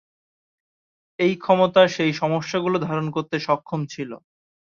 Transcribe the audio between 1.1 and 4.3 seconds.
এই ক্ষমতা সেই সমস্যাগুলো ধারণ করতে সক্ষম ছিল।